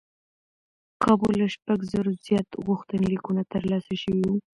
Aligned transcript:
کابو 1.03 1.27
له 1.39 1.47
شپږ 1.55 1.79
زرو 1.91 2.11
زیات 2.25 2.47
غوښتنلیکونه 2.65 3.41
ترلاسه 3.53 3.93
شوي 4.03 4.23
و. 4.31 4.33